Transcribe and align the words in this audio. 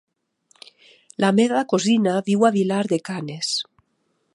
La 1.25 1.29
meva 1.41 1.61
cosina 1.75 2.17
viu 2.31 2.49
a 2.49 2.53
Vilar 2.59 2.83
de 2.95 3.01
Canes. 3.11 3.57